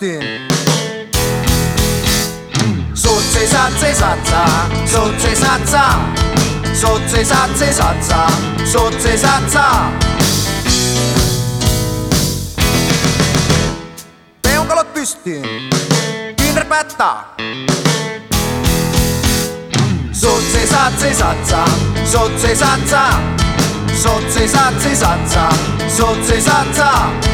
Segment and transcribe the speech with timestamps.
[0.00, 0.48] tehtiin.
[2.94, 4.44] Sotsi satsi satsa,
[4.86, 5.84] sotsi satsa,
[6.74, 8.26] sotsi satsi satsa,
[8.64, 9.64] sotsi satsa.
[14.42, 15.70] Peukalot pystiin,
[16.36, 17.36] Kinder pättää.
[20.12, 21.64] Sotsi satsi satsa,
[22.04, 23.02] sotsi satsa,
[24.02, 25.48] sotsi satsi satsa,
[25.96, 27.29] sotsi satsa.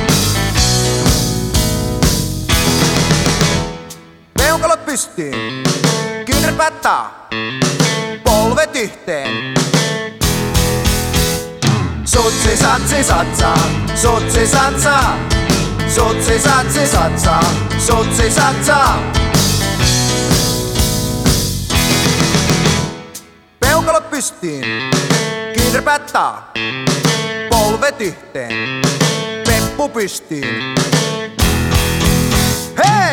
[4.97, 5.63] Pystyyn,
[6.27, 7.29] kyynärpäät taa.
[8.25, 9.55] Polvet yhteen.
[12.05, 15.19] Sotse satse satsaa, sotse satsaa.
[15.89, 19.13] Sotse satse satsaa, sotse satsaa.
[23.61, 24.65] Peukalot pystyyn,
[25.55, 26.53] kyynärpäät taa.
[27.51, 28.83] Polvet yhteen,
[29.47, 30.75] peppu pystyyn.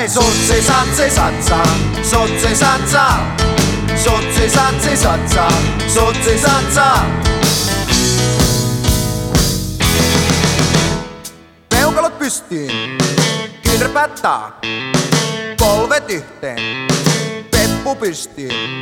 [0.08, 1.68] Sotse satse satsaa,
[2.04, 3.36] sotse satsaa.
[4.04, 5.52] Sotse satse satsaa,
[5.88, 7.06] sotse satsaa.
[11.70, 12.98] Peukalot pystyyn,
[13.64, 14.60] kyynärpäät taa.
[15.60, 16.88] Polvet yhteen,
[17.52, 18.80] peppu pystyyn.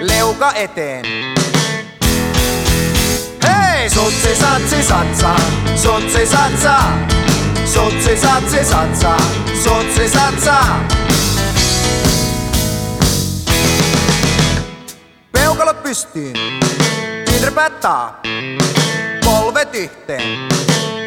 [0.00, 1.04] Leuka eteen.
[3.42, 3.90] Hei!
[3.90, 5.40] Sotse satse satsaa,
[5.76, 7.13] sotse satsaa.
[8.14, 9.18] Sotse satse satsaa,
[9.64, 10.88] sotse satsaa.
[15.32, 16.36] Peukalot pystyyn,
[17.24, 18.22] kyynärpäät taa.
[19.24, 20.48] Polvet yhteen,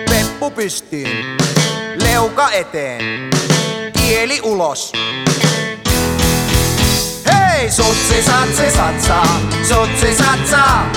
[0.10, 1.38] peppu pystyyn.
[2.04, 3.30] Leuka eteen,
[3.94, 4.92] kieli ulos.
[7.26, 7.72] Hei!
[7.72, 10.92] Sotse satse satsaa, sotse satsaa.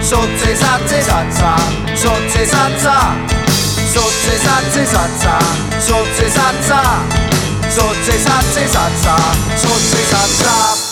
[0.00, 1.60] Sotse satse satsaa,
[1.94, 3.16] sotse satsaa.
[3.26, 3.35] Sotse
[4.38, 5.38] satsi, satsi, satsa,
[5.80, 6.82] sotsi, satsa,
[7.68, 9.16] sotsi, satsi, satsa,
[9.56, 10.85] sotsi, satsa.